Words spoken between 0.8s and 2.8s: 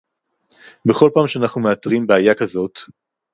בכל פעם שאנחנו מאתרים בעיה כזאת